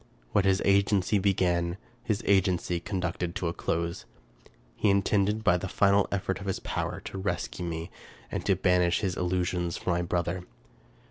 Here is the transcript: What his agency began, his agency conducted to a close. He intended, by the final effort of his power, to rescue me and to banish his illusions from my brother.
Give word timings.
What 0.31 0.45
his 0.45 0.63
agency 0.65 1.19
began, 1.19 1.77
his 2.03 2.23
agency 2.25 2.79
conducted 2.79 3.35
to 3.35 3.47
a 3.47 3.53
close. 3.53 4.05
He 4.75 4.89
intended, 4.89 5.43
by 5.43 5.57
the 5.57 5.67
final 5.67 6.07
effort 6.11 6.39
of 6.41 6.47
his 6.47 6.59
power, 6.59 6.99
to 7.01 7.19
rescue 7.19 7.63
me 7.65 7.91
and 8.31 8.43
to 8.47 8.55
banish 8.55 9.01
his 9.01 9.15
illusions 9.15 9.77
from 9.77 9.93
my 9.93 10.01
brother. 10.01 10.43